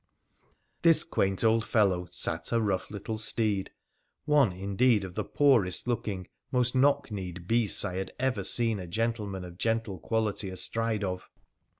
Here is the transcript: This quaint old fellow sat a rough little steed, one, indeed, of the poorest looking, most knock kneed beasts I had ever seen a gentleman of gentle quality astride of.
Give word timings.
This 0.81 1.03
quaint 1.03 1.43
old 1.43 1.63
fellow 1.63 2.07
sat 2.09 2.51
a 2.51 2.59
rough 2.59 2.89
little 2.89 3.19
steed, 3.19 3.69
one, 4.25 4.51
indeed, 4.51 5.03
of 5.03 5.13
the 5.13 5.23
poorest 5.23 5.87
looking, 5.87 6.27
most 6.51 6.73
knock 6.73 7.11
kneed 7.11 7.47
beasts 7.47 7.85
I 7.85 7.97
had 7.97 8.11
ever 8.17 8.43
seen 8.43 8.79
a 8.79 8.87
gentleman 8.87 9.45
of 9.45 9.59
gentle 9.59 9.99
quality 9.99 10.49
astride 10.49 11.03
of. 11.03 11.29